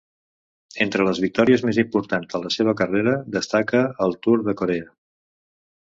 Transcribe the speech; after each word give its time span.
Entre 0.85 1.05
les 1.07 1.21
victòries 1.25 1.65
més 1.69 1.79
importants 1.85 2.33
de 2.33 2.41
la 2.47 2.53
seva 2.57 2.75
carrera 2.83 3.17
destaca 3.39 3.87
el 4.07 4.21
Tour 4.25 4.45
de 4.49 4.61
Corea. 4.65 4.93